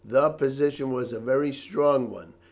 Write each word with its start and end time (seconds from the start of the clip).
The 0.03 0.29
position 0.31 0.91
was 0.91 1.13
a 1.13 1.19
very 1.19 1.53
strong 1.53 2.09
one. 2.09 2.33